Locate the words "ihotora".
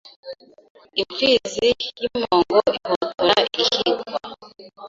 2.79-3.37